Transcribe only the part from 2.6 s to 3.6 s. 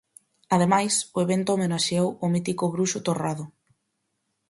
Bruxo Torrado.